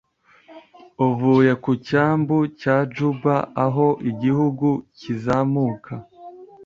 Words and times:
uvuye 1.07 1.51
ku 1.63 1.71
cyambu 1.85 2.37
cya 2.59 2.77
Juba 2.95 3.35
aho 3.65 3.87
igihugu 4.11 4.67
kizamuka 4.97 5.93